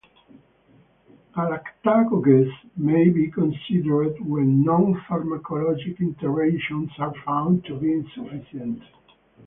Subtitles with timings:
[1.35, 8.81] Galactagogues may be considered when non-pharmacologic interventions are found to be insufficient.